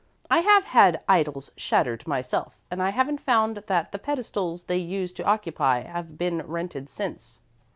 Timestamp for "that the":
3.57-3.99